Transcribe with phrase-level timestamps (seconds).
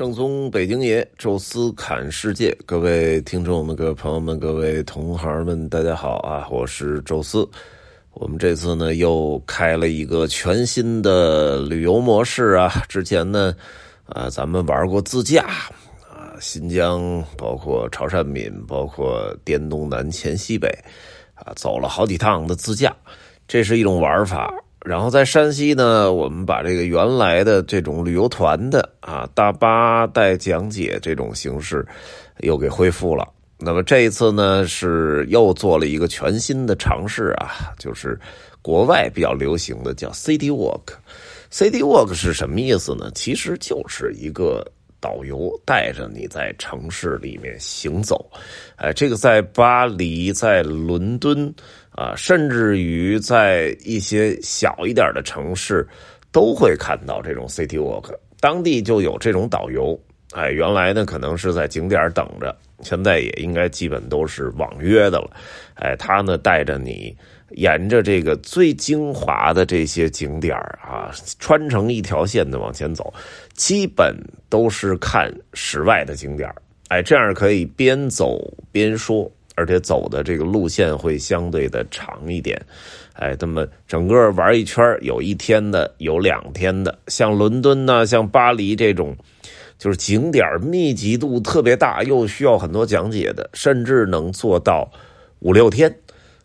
[0.00, 6.48] 正宗北京爷，宙斯侃世界，各位听众们、各位朋友们、各位同行们，大家好啊！
[6.50, 7.46] 我是宙斯。
[8.14, 12.82] 我们这次呢又开了一个全新的旅游模式啊！
[12.88, 13.54] 之前呢，
[14.06, 15.44] 啊，咱们玩过自驾
[16.08, 20.66] 啊，新疆，包括潮汕闽，包括滇东南黔西北，
[21.34, 22.96] 啊，走了好几趟的自驾，
[23.46, 24.50] 这是一种玩法。
[24.84, 31.86] 然后在山西呢，我们把这个原来的这种旅游团的啊大巴带讲解这种形式
[32.38, 33.28] 又给恢复了。
[33.58, 38.18] 那么这一次呢，是又做了一个全新的尝试啊，就是
[38.62, 40.94] 国外比较流行的叫 City Walk。
[41.52, 43.10] City Walk 是什么意思呢？
[43.14, 44.66] 其实就是一个
[45.00, 48.30] 导游带着你在城市里面行走。
[48.76, 51.52] 哎，这个在巴黎，在伦敦。
[51.92, 55.86] 啊，甚至于在一些小一点的城市，
[56.32, 60.00] 都会看到这种 City Walk，当地就有这种导游。
[60.32, 65.30] 哎，原来呢可能是在景点等着，现在也应该基本都是网约的了。
[65.74, 67.14] 哎，他呢带着你
[67.52, 73.12] 沿着这个最精华的这些景点啊，穿成一条线的往前走，
[73.54, 74.16] 基本
[74.48, 76.48] 都是看室外的景点
[76.88, 78.38] 哎，这样可以边走
[78.72, 79.30] 边说。
[79.56, 82.58] 而且走的这个路线会相对的长一点，
[83.12, 89.14] 哎，那么整个玩一圈有一天的，有两天的，像伦敦呢，像巴黎这种，
[89.76, 94.90] 就是景点密集度特别大，又需要很多讲解的，甚至能做到
[95.40, 95.94] 五六天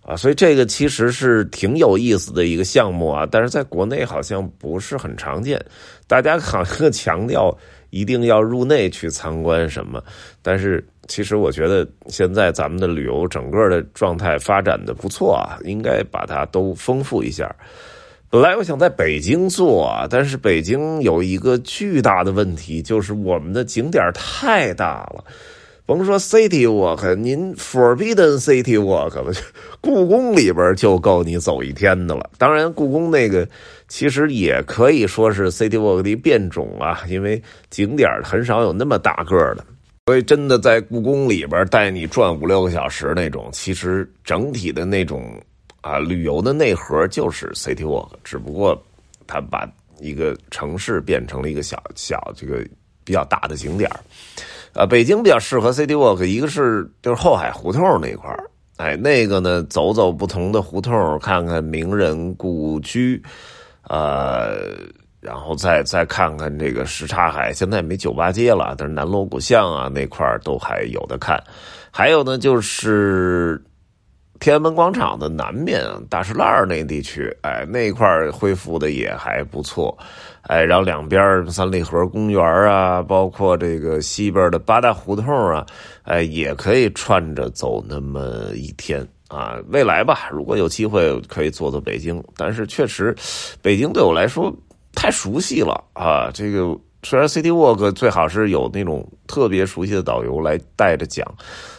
[0.05, 5.59] 啊，所以这个其实是挺有意思的一个项目啊，但是在国内好像不是很常见，
[6.07, 7.55] 大家好像强调
[7.89, 10.03] 一定要入内去参观什么，
[10.41, 10.83] 但是。
[11.07, 17.55] 其实我觉得现在咱们的旅游整个的状态发展的不错啊，应该把它都丰富一下。
[18.27, 25.23] 本来我想在北京做，但是北京有一个巨大的问题，就是我们的景点太大了。
[25.85, 29.31] 甭说 City Walk，您 Forbidden City Walk 了，
[29.79, 32.29] 故宫里边就够你走一天的了。
[32.39, 33.47] 当然，故宫那个
[33.87, 39.63] 其实也可以说是 City Walk 的变种啊，因为景点很少有那么大个的。
[40.07, 45.39] 所以，真的在故宫里边带你转五六个小时那种，其实整体的那种
[45.81, 48.79] 啊旅游的内核就是 City Walk，只不过
[49.27, 49.67] 它把
[49.99, 52.63] 一个城市变成了一个小小这个
[53.03, 53.89] 比较大的景点
[54.75, 58.29] 啊，北京比较适合 City Walk，一个是就是后海胡同那块
[58.77, 63.23] 哎，那个呢走走不同的胡同，看看名人故居，
[63.89, 64.55] 呃。
[65.21, 71.43] 然后再再看看这个什刹海，现在没酒吧街了，但是南锣鼓巷啊那块都还有的看。
[71.89, 73.59] 还有呢，就是
[74.39, 79.97] 天安门广场的南面大石栏那地区，哎，那块恢复的也还不错。
[80.43, 85.65] 哎，然后两边三里河公园啊，包括这个西边的八大胡同啊，
[86.03, 89.57] 哎，也可以串着走那么一天啊。
[89.69, 93.15] 未来吧，如果有机会可以坐坐北京，但是确实，
[93.61, 94.53] 北京对我来说。
[94.97, 96.31] 太熟悉了啊！
[96.33, 101.29] 这个虽然 City Walk 最好是有那种特别熟悉的导游来带着讲，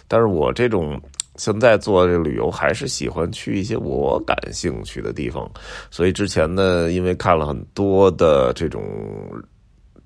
[0.07, 1.01] 但是我这种
[1.37, 5.51] 现在做这个旅游还是喜欢去一些我感兴趣的地方。
[5.91, 8.83] 所以之前呢，因为看了很多的这种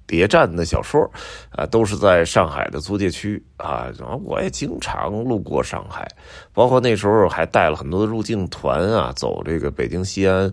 [0.07, 1.01] 谍战的小说
[1.51, 6.09] 啊，都是在上海的租界区啊，然后我也经常路过上海，
[6.53, 10.53] 包括那时候还带了很多的入境团啊，走这个北京西安。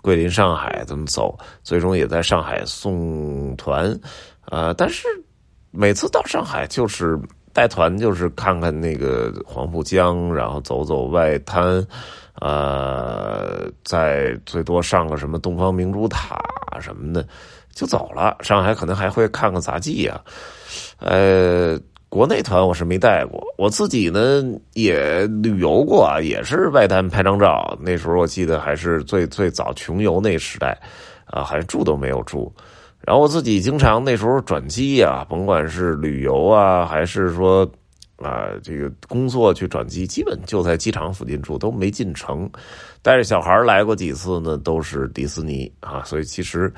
[0.00, 3.98] 桂林、上海这么走，最终也在上海送团，
[4.46, 5.08] 呃，但是
[5.72, 7.18] 每次到上海就是
[7.58, 11.84] 带团，就是看看那个黄浦江，然后走走外滩，
[12.40, 16.38] 呃，再最多上个什么东方明珠塔
[16.80, 17.26] 什么的
[17.72, 18.36] 就走了。
[18.42, 20.20] 上海可能还会看看杂技呀，
[21.00, 21.76] 呃。
[22.10, 24.42] 国内团我是没带过，我自己呢
[24.72, 27.76] 也旅游过，也是外滩拍张照。
[27.82, 30.74] 那时候我记得还是最最早穷游那时代，
[31.26, 32.50] 啊，还住都没有住。
[33.00, 37.70] 然后我自己经常那时候转机啊，甭管是旅游啊，还是说。
[38.20, 42.50] 啊，这个工作去转机，基本就在机场附近住，都没进城。
[43.00, 46.02] 带着小孩来过几次呢，都是迪士尼啊。
[46.02, 46.72] 所以其实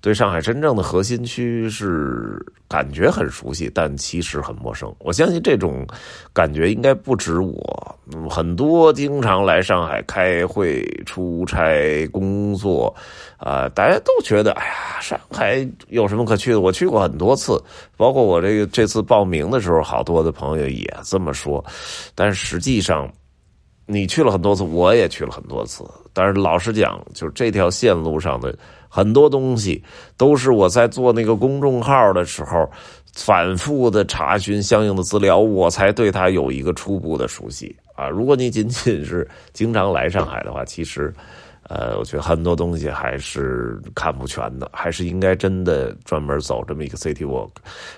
[0.00, 4.90] 对上海真正的核心区是感觉很熟悉，但其实很陌生。
[5.00, 5.86] 我相信这种
[6.32, 7.98] 感觉应该不止我，
[8.30, 12.96] 很多经常来上海开会、出差、工作
[13.38, 16.60] 啊，大家都觉得，哎呀，上海有什么可去的？
[16.60, 17.62] 我去过很多次，
[17.94, 20.90] 包括我这个这次报名的时候，好多的朋友也。
[21.04, 21.62] 这么说，
[22.14, 23.06] 但实际上，
[23.84, 25.84] 你去了很多次，我也去了很多次。
[26.14, 28.56] 但是老实讲，就这条线路上的
[28.88, 29.84] 很多东西，
[30.16, 32.66] 都是我在做那个公众号的时候，
[33.12, 38.08] 反复的查询相应的资料，我才对它有一个初步的熟悉啊。
[38.08, 41.12] 如果你仅仅是经常来上海的话，其实。
[41.68, 47.50] 呃，我觉得很多东西还是看不全的，还是应该真的专门走这么一个 city walk。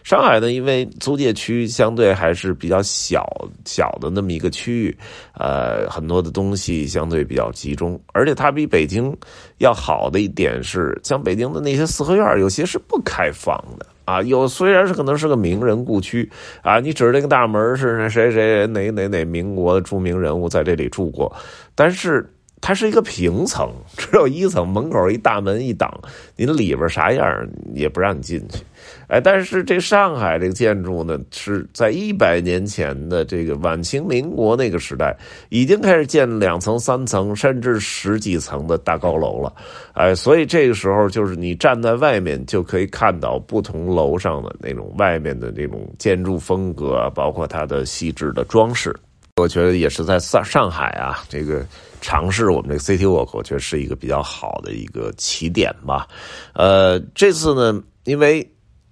[0.02, 3.26] 上海呢，因为租界区相对还是比较小
[3.66, 4.98] 小的那么一个区域，
[5.34, 9.14] 呃，很多的东西相对比较集中，而且它比北京
[9.58, 14.22] 要好的一点是，像北京的那些四合院，有些是不开放的啊。
[14.22, 16.26] 有虽然是可能是个名人故区
[16.62, 21.30] 啊，你指着那个大门是谁谁哪哪哪民国的著名人物在这里住过，
[21.74, 22.26] 但是。
[22.60, 25.92] 它是一个平层， 只有一层，门口一大门一挡，
[26.36, 28.62] 您里边啥样也不让你进去。
[29.08, 35.16] 哎，但是这上海这个建筑呢，是在一百年前的这个晚清民国那个时代，
[35.48, 39.52] 已经开始建两层、三层，甚至十几层的大高楼了。
[39.94, 48.94] 哎，所以这个时候就是你站在外面就可以看到不同楼上的那种外面的那种建筑风格，包括它的细致的装饰。
[49.36, 51.64] 我觉得也是在上上海啊，这个。
[52.00, 56.06] 尝试我们这个 City Walk，我觉得是一个比较好的一个起点吧。
[56.54, 58.48] 呃，这次呢，因为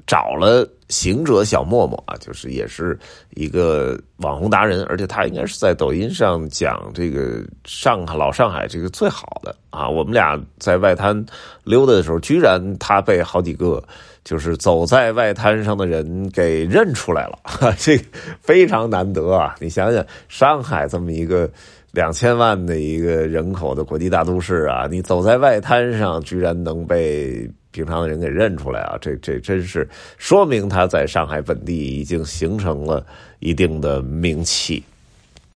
[0.06, 2.96] 找了行者小默默啊，就是也是
[3.30, 9.88] 一个网红达人，而且他应该是在抖音上讲这个上海老上海这个最好的啊。
[9.88, 11.26] 我们俩在外滩
[11.64, 13.82] 溜达的时候，居然他被好几个
[14.22, 17.38] 就是走在外滩上的人给认出来了，
[17.76, 17.98] 这
[18.40, 19.56] 非常难得啊！
[19.58, 21.50] 你想想，上海这么一个。
[21.96, 28.98] 两千万的一个人口的国际大都市啊，你走在外滩上，居然能被平常的人给认出来啊！
[29.00, 29.88] 这这真是
[30.18, 33.02] 说明他在上海本地已经形成了
[33.38, 34.84] 一定的名气。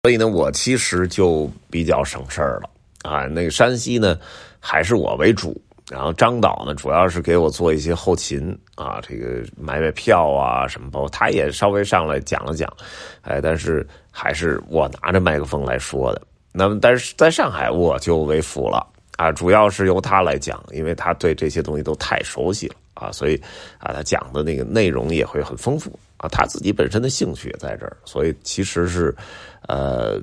[0.03, 2.69] 所以呢，我其实就比较省事儿了
[3.01, 3.25] 啊。
[3.25, 4.17] 那个山西呢，
[4.61, 5.61] 还是我为主。
[5.91, 12.71] 然后张导呢，主要是给我做一些后勤啊，这个买买票啊什么，包括他也稍微上来讲了讲，
[13.23, 16.21] 哎，但是还是我拿着麦克风来说的。
[16.51, 18.85] 那么，但是在上海我就为辅了
[19.17, 23.35] 啊，主要是由他来讲，因为他对这些东西都太熟悉了啊，所以
[23.77, 29.15] 啊，他讲的那个内容也会很丰富啊，他自己本身的兴趣也在这儿，所以其实是
[29.67, 30.21] 呃。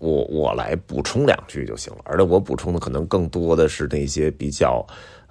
[0.00, 4.82] 我我来补充两句就行了，而且我补充的可能更多的是那些比较，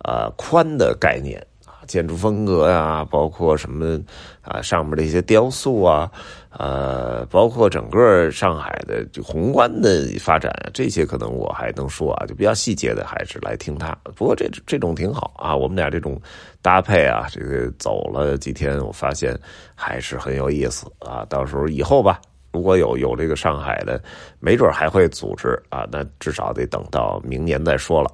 [0.04, 1.44] 呃宽的概念，
[1.90, 4.00] 建筑风格呀，包括什么
[4.44, 6.10] 啊上面的一些雕塑啊，
[6.52, 13.98] 呃，包括整个上海的就宏观的发展，这些可能我还能说啊，就比较细节的还是来听他。
[14.16, 16.22] 不过这这种挺好啊，我们俩这种
[16.62, 19.36] 搭配啊，这个走了几天，我发现
[19.74, 21.26] 还是很有意思啊。
[21.28, 22.22] 到时候以后吧。
[22.52, 24.02] 如果有有这个上海的，
[24.40, 28.12] 没准还会组织啊，那至少得等到明年再说了。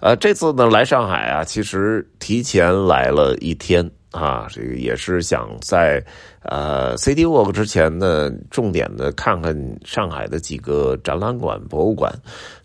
[0.00, 6.04] 呃，这次呢来上海啊，其实提前来了一天啊，这个也是想在
[6.42, 12.12] 呃 City Walk 之前呢，重点的看看上海的几个展览馆、博物馆，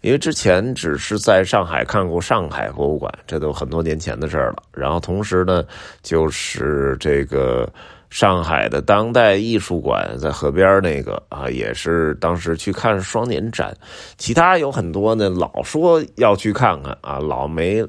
[0.01, 4.61] 因为之前只是在上海看过上海博物馆，这都很多年前的事了。
[4.71, 5.65] 然后同时呢，
[6.03, 7.67] 就是这个。
[8.09, 13.71] 上海的当代艺术馆在河边那个啊，也是当时去看双年展。
[14.17, 17.85] 其他有很多呢，老说要去看看啊，老没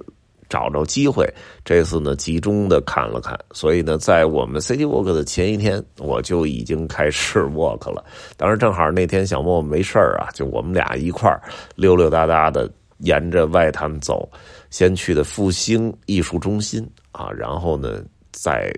[0.46, 1.26] 找着机会。
[1.64, 3.38] 这次呢，集中的看了看。
[3.52, 8.04] 所以呢，在我们 City Walk 的前一天，我就已经开始 walk 了。
[8.36, 11.34] 当时正好那天小莫没事啊，就我们俩一块
[11.76, 14.28] 溜溜达达的沿着外滩走，
[14.68, 18.02] 先去的复兴艺术中心啊，然后呢
[18.32, 18.70] 再。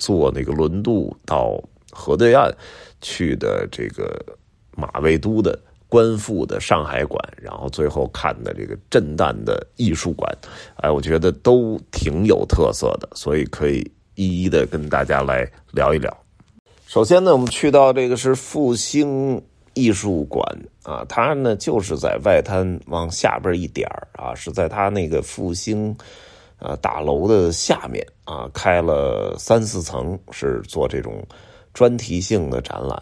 [0.00, 2.50] 坐那个轮渡到河对岸
[3.00, 4.18] 去的这个
[4.74, 5.56] 马未都的
[5.88, 10.32] 官复的上海馆，然后最后看的这个震旦的艺术馆，
[10.76, 16.16] 哎，我觉得都挺有特色的，所以可以一一的跟大家来聊一聊。
[16.86, 19.42] 首先呢，我们去到这个是复兴
[19.74, 20.44] 艺术馆
[20.84, 25.94] 啊，它呢就是在外滩往下边一点啊，是在它那个复兴。
[26.60, 31.22] 呃，大楼的下面啊，开了三四层，是做这种
[31.72, 32.96] 专题性的展览。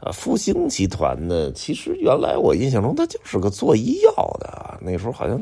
[0.00, 5.40] 啊，复兴集团呢，其实原来我印象中它就是个做医药的，那时候好像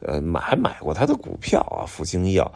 [0.00, 2.50] 呃买还买过它的股票啊，复兴医药。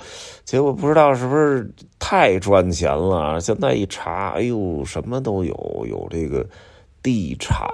[0.44, 6.46] 结果不知道是不是太赚钱了，现在一查，哎呦，什么都有，有这个
[7.02, 7.68] 地产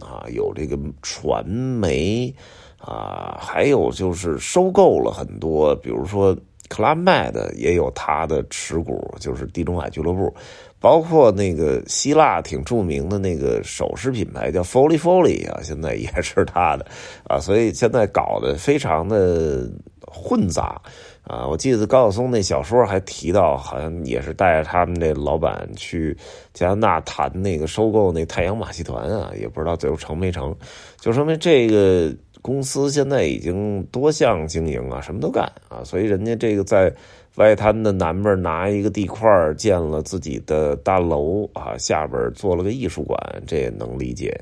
[0.00, 2.32] 啊，有这个传媒。
[2.78, 6.36] 啊，还有就是收购了很多，比如说
[6.68, 10.32] 克拉麦的也有他的持股，就是地中海俱乐部，
[10.78, 16.86] 包括那个希腊挺著名的那个首饰品牌叫 Folly Folly 啊， 现在也是他的
[17.24, 19.68] 啊，所以现在搞得非常的
[20.06, 20.80] 混杂
[21.24, 21.46] 啊。
[21.46, 26.16] 我记得高晓松那小说还提到，好像也是带着他们那老板去
[26.52, 30.54] 加拿大谈那个收购那太阳马戏团啊，也不知道最后成没成，
[31.00, 32.14] 就说明这个。
[32.40, 36.92] 公司现在已经多项经营啊，什么都干啊，所以人家这个在
[37.36, 44.38] 外滩的南边拿一个地块建了自己的大楼啊，下边做了个艺术馆，这也能理解。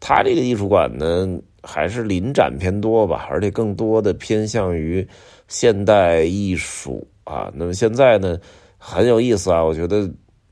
[0.00, 1.28] 他这个艺术馆呢，
[1.62, 5.06] 还是临展偏多吧，而且更多的偏向于
[5.48, 7.50] 现代艺术啊。
[7.54, 8.38] 那么现在呢，
[8.76, 10.08] 很有意思啊，我觉得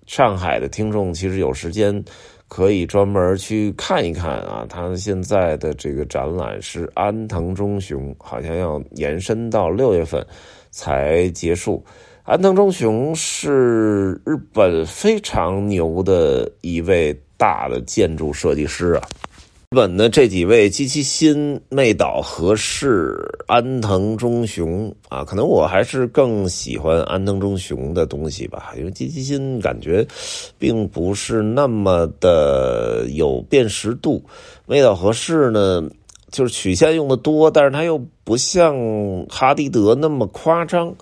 [0.07, 2.05] 上海的听众其实有时间。
[2.49, 10.25] 可以专门去看一看啊，他现在的这个展览是安藤忠雄，好像要延伸到六月份
[10.71, 11.85] 才结束。
[12.23, 19.09] 安藤忠雄是日本非常牛的一位大的建筑设计师啊。
[19.77, 23.15] 本的这几位机器新、妹岛和世、
[23.47, 30.07] 安藤忠雄啊，可能我还是更喜欢安藤忠雄的东西吧，因为机器新感觉
[30.59, 34.25] 并不是那么的有辨识度，
[34.65, 35.87] 妹岛和世呢，
[36.31, 38.75] 就是曲线用的多，但是它又不像
[39.29, 40.95] 哈迪德那么夸张。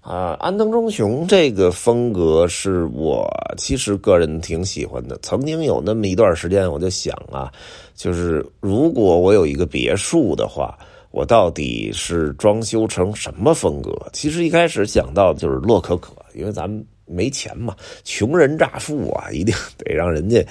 [0.00, 5.18] 啊，安藤忠雄这个风格是我其实个人挺喜欢的。
[5.22, 7.52] 曾经有那么一段时间，我就想啊，
[7.94, 10.78] 就是如果我有一个别墅的话，
[11.10, 13.92] 我到底是装修成什么风格？
[14.12, 16.84] 其实一开始想到就是洛可可，因为咱们。
[17.10, 20.44] 没钱嘛，穷人乍富啊，一定得让人家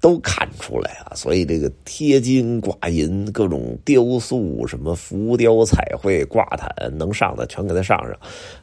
[0.00, 1.12] 都看出来啊。
[1.14, 8.12] 所以这个贴金挂银，各种雕塑，什么浮雕彩绘挂毯，能上的全给他上上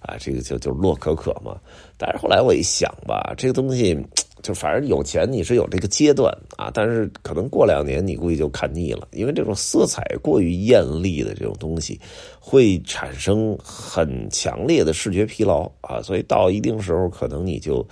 [0.02, 0.16] 啊。
[0.20, 1.56] 这个就就洛可可嘛。
[1.98, 3.98] 但是后来我一想吧，这个东西。
[4.44, 11.98] 就反正有钱你是有这个阶段啊，但是可能过两年你估计就看腻了，因为这种色彩过于艳丽的这种东西，
[12.42, 17.88] 会产生很强烈的视觉疲劳啊，所以到一定时候可能你就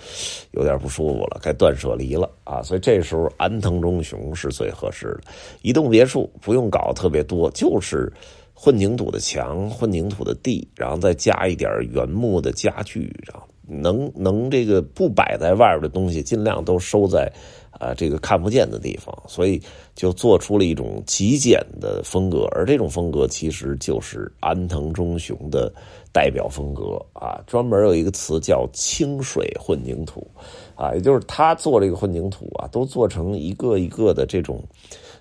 [0.50, 5.32] 有点不舒服了，该断舍离了啊，所以这时候安藤忠雄是最合适的，
[5.62, 8.12] 一栋别墅不用搞特别多，就是
[8.52, 13.48] 混凝土的墙、混凝土的地，然后再加一点原木的家具，然后。
[13.66, 17.32] 能能这个不摆在外边的东西，尽量都收在
[17.70, 19.60] 啊这个看不见的地方，所以
[19.94, 25.72] 就做出了一种极简的风格，而这种风格其实就是安藤忠雄的
[26.12, 27.40] 代表风格啊。
[27.46, 30.26] 专门有一个词叫清水混凝土
[30.74, 34.62] 啊，也就是他做这个混凝土啊，都做成一个一个的这种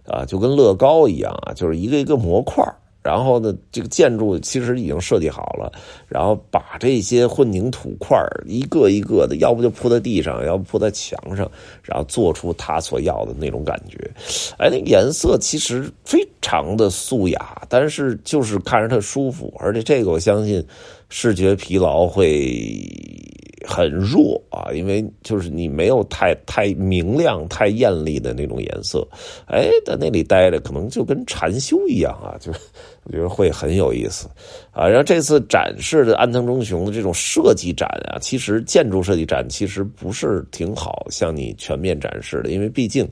[0.05, 2.63] 啊，就跟乐高一样啊，就是一个一个模块
[3.03, 5.71] 然后呢，这个建筑其实已经设计好了，
[6.07, 11.49] 然后把这些混凝土块一个一个的，要不就铺在地上，要不铺在墙上，
[11.83, 13.97] 然后做出他所要的那种感觉。
[14.57, 20.63] 哎，那颜色其实非常的素雅，但是就是看着它舒服，而且这个我相信
[21.09, 23.20] 视觉疲劳会。
[23.67, 29.07] 很弱啊，因为就是你没有太太明亮、太艳丽的那种颜色，
[29.47, 32.51] 哎，在那里待着可能就跟禅修一样啊，就
[33.03, 34.27] 我觉得会很有意思
[34.71, 34.87] 啊。
[34.87, 43.07] 然后这次展示的安藤忠雄的这种设计展啊，其实建筑设计展其实不是挺好向你全面展示的，因为毕竟，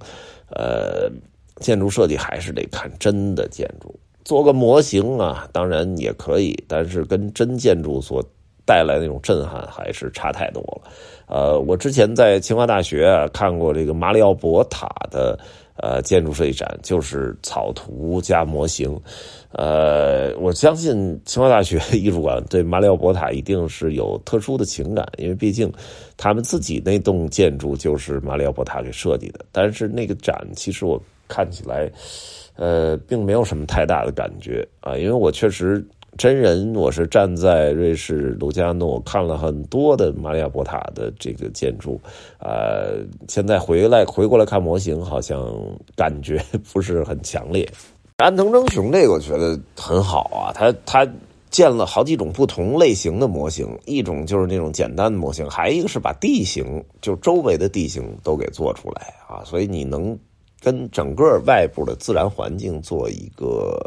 [0.49, 1.09] 呃，
[1.57, 8.23] 建筑设计还是得看真的建筑，做个模型啊，当然也可以，但是跟真建筑所。
[8.69, 10.91] 带来那种震撼还是差太多了，
[11.25, 15.35] 呃，我之前在清华大学啊看过这个马里奥博塔的
[15.77, 18.95] 呃建筑设计展，就是草图加模型，
[19.53, 25.73] 呃，我相信清华大学艺术馆对马里奥博塔一定是有特殊的情感，因为毕竟
[26.15, 29.43] 他们自己那栋建筑就是马里奥博塔给设计的。
[29.51, 31.91] 但是那个展其实我看起来，
[32.55, 35.83] 呃，并没有什么太大的感觉啊，因为我确实。
[36.17, 41.99] 真人，我是站在瑞士卢加诺看了很多的玛利亚博塔的这个建筑，
[42.39, 42.97] 呃，
[43.27, 45.55] 现在回来回过来看模型，好像
[45.95, 47.65] 感觉不是很强烈。
[48.17, 51.09] 安藤忠雄这个我觉得很好啊，他他
[51.49, 60.17] 建了好几种不同类型的模型，一种就是那种简单的模型，还一个是把地形就周围的地形都给做出来啊，所以你能
[60.59, 63.79] 跟整个外部的自然环境做一个。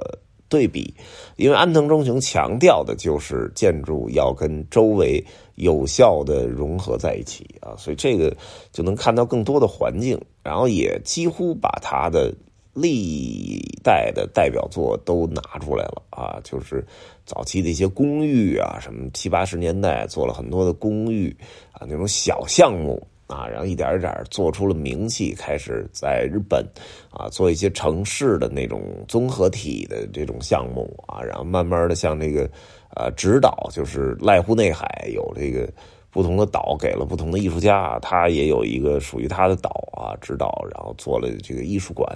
[0.52, 0.92] 对比，
[1.36, 8.36] 因为安藤忠雄强调的就是建筑要跟周围有效的融合在一起啊，所以这个
[8.70, 12.30] 就能看到更多的环境，然后也几乎把他的
[12.74, 16.84] 历代的代表作都拿出来了啊，就是
[17.24, 21.34] 早期的一些公寓啊，什么七八十年代做了很多的公寓
[21.72, 23.02] 啊，那种小项目
[23.32, 26.62] 啊，然后一点一点做出了名气，开始在日本
[27.10, 32.48] 啊做一些城市的那种综合体的这种项目啊，然后慢慢的像这个
[32.94, 35.66] 呃指导，就是濑户内海有这个。
[36.14, 42.06] 不同的岛给了不同的艺术家，他也有一个属于他的岛啊，指导，然后做了这个艺术馆，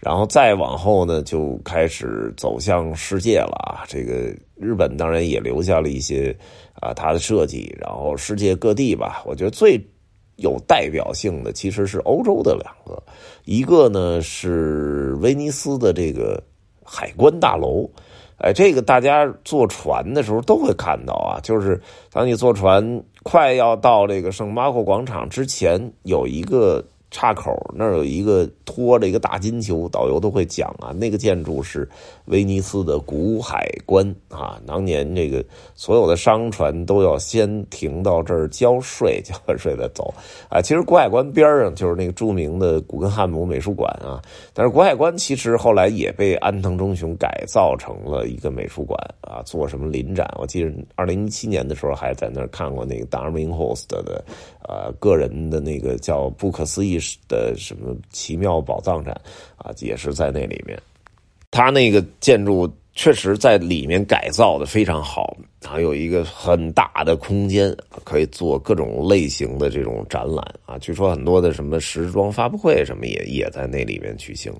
[0.00, 3.84] 然后再往后呢，就开始走向世界了啊。
[3.86, 6.36] 这个日本当然也留下了一些
[6.80, 9.80] 啊他的设计，然后世界各地吧，我觉得最
[10.36, 13.02] 有代表性的其实是欧洲的两个，
[13.44, 16.42] 一个呢是威尼斯的这个
[16.84, 17.88] 海关大楼。
[18.38, 26.84] 哎，这个大家坐船的时候都会看到啊，就是当你坐船快要到这个圣马可广场之前，有一个。
[27.08, 31.88] 岔口那儿有一个拖着一个大金球，导游都会讲啊，那个建筑是
[32.26, 34.60] 威尼斯的古海关啊。
[34.66, 35.42] 当年这个
[35.74, 40.12] 所有的商船都要先停到这儿交税，交完税再走
[40.50, 40.60] 啊。
[40.66, 44.20] 其实古海关边上就是那个著名的古根汉姆美术馆啊。
[44.52, 50.28] 但是古海关其实后来也被安藤忠雄改造成了一个美术馆啊，做什么临展。
[50.38, 54.24] 我记得二零一七年的时候还在那儿看过那个 Darwin Host 的
[54.68, 56.95] 呃个人的那个叫不可思议。
[57.28, 59.12] 的什么奇妙宝藏展
[59.56, 60.78] 啊，也是在那里面。
[61.50, 67.74] 他那个建筑确实在里面改造的非常好，还有一个很大的空间，
[68.04, 70.78] 可以做各种类型的这种展览啊。
[70.78, 74.52] 据说很多的什么时装发布会什么也也在那里面举行。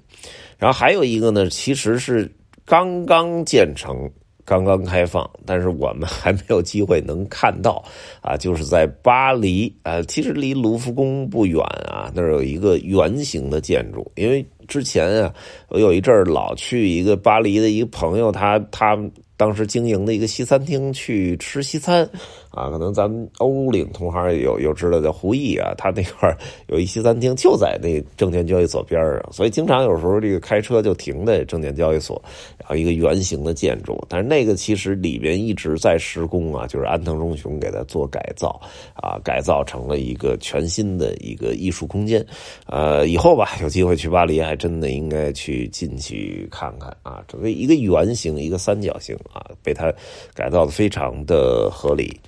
[0.56, 2.30] 然后还有一个呢，其实是
[2.64, 4.10] 刚刚建成。
[4.46, 7.84] 刚刚开放，但是我们还没有机会能看到
[8.20, 8.36] 啊！
[8.38, 11.60] 就是在巴黎啊，其实离卢浮宫不远
[11.90, 14.08] 啊，那儿有一个圆形的建筑。
[14.14, 15.34] 因为之前啊，
[15.68, 18.96] 我有一阵儿老去一个巴黎的一个朋友，他他
[19.36, 22.08] 当时经营的一个西餐厅去吃西餐。
[22.50, 26.34] 啊，可能咱们欧领同行有有知道叫胡毅啊，他那块
[26.68, 32.18] 有一西餐厅就在那证券交易所边上，所以经常有时候这个开车就停在证券交易所，
[32.58, 38.58] 然后一个圆形的建筑，但是那个其实里边一直在施工啊，就是安藤忠雄给它做改造
[38.94, 42.24] 啊，改造成了一个全新的一个艺术空间。
[42.64, 49.92] 呃，以后吧，有机会去巴黎，还真的应该去进去看看啊，整个 一个圆形，一个三角形啊，被他
[50.34, 52.18] 改造的非常的合理。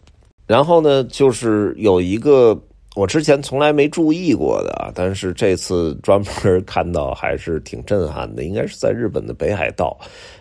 [0.46, 2.58] 然后呢，就是有一个
[2.96, 8.44] 我之前从来没注意过的啊，但是这次专门看到还是挺震撼的。
[8.44, 9.96] 应该是在日本的北海道，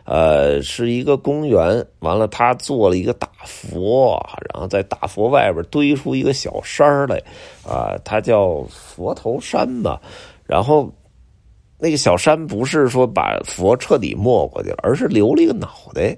[0.06, 1.86] 呃，是一个公园。
[2.00, 4.18] 完了，他做了一个大佛，
[4.54, 7.22] 然后在大佛外边堆出一个小山来，
[7.64, 10.02] 啊，它叫佛头山吧。
[10.46, 10.90] 然后
[11.80, 16.18] 那个小山不是说把佛彻底没过去了，而是留了一个脑袋。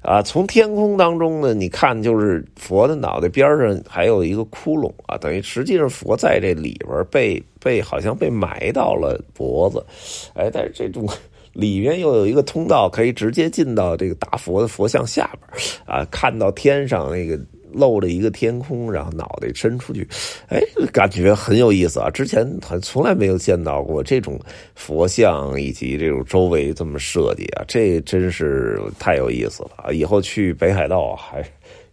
[0.00, 9.84] 啊，从天空当中呢，你看就是佛的脑袋边上还有一个窟窿啊，等于实际上佛在这里边被被好像被埋到了脖子，
[10.34, 11.08] 哎，但是这种
[11.52, 17.38] 里面又有一个通道，可以直接进到这个大佛的佛像下边啊，看到天上那个。
[17.72, 20.06] 露着一个天空，然后脑袋伸出去，
[20.48, 20.60] 哎，
[20.92, 22.10] 感觉很有意思啊！
[22.10, 24.38] 之前还从来没有见到过这种
[24.74, 29.92] 佛像以及这种周围这么设计啊，这真是太有意思了啊！
[29.92, 31.44] 以后去北海道还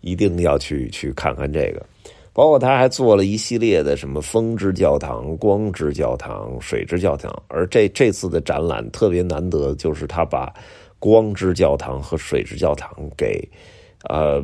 [0.02, 1.86] 一定要去去看看这个。
[2.34, 10.54] 包括他还做了一系列的什么风之教堂、光之教堂、水之教堂，而这这次的展览特别难得，就是他把
[11.00, 13.42] 光之教堂和水之教堂给
[14.10, 14.44] 呃。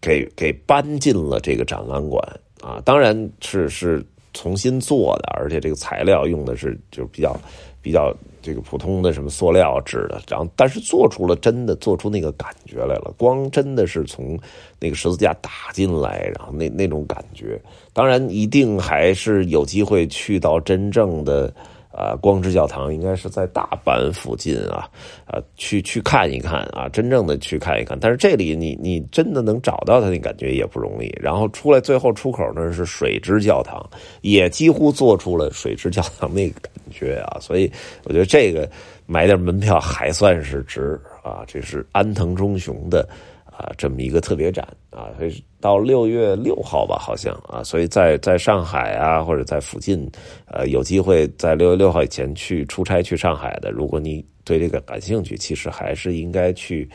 [0.00, 2.22] 给给搬进了这个展览馆
[2.60, 7.36] 啊，当然是是重新做的，而且这个材料用的是就比较
[7.80, 14.38] 比较这个普通的什么塑料制的，然后但是做出了真的做出那个感觉来了，光真的是从
[14.78, 17.60] 那个十字架打进来，然后那那种感觉，
[17.92, 21.52] 当然一定还是有机会去到真正的。
[21.90, 24.88] 啊，光之教堂应该是在大阪附近啊，
[25.26, 27.98] 啊，去去看一看啊，真正的去看一看。
[27.98, 31.12] 但是这里你你真的能找到它那感觉也不容易。
[31.20, 33.84] 然后出来最后出口那是水之教堂，
[34.20, 37.38] 也几乎做出了水之教堂那个感觉啊。
[37.40, 37.70] 所以
[38.04, 38.68] 我觉得这个
[39.06, 41.42] 买点门票还算是值啊。
[41.46, 43.08] 这是安藤忠雄的。
[43.58, 50.08] 啊，这么一个特别展啊，所以到六月六号吧，好像啊，所以在在上海啊，或者在附近，
[50.46, 56.88] 呃，有机会在六月六号以前去出差去上海的，如果你对这个感兴趣，其实还是应该去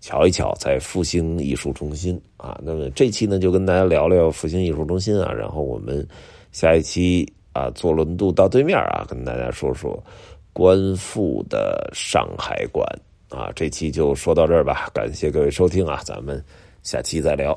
[0.00, 2.58] 瞧一瞧，在复兴艺术中心啊。
[2.64, 6.02] 那么这期呢，就跟大家聊聊复兴艺术中心啊，然后我们
[6.50, 10.02] 下一期啊，坐轮渡到对面啊，跟大家说说
[10.54, 12.86] 观复的上海馆
[13.28, 13.50] 啊。
[13.54, 16.42] 这期就说到这儿吧，感谢各位收听啊，咱们
[16.82, 17.56] 下期再聊。